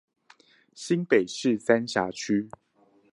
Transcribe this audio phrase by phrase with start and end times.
[0.73, 2.49] 新北市三峽區